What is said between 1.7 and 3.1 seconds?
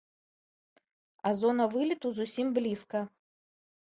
вылету зусім блізка.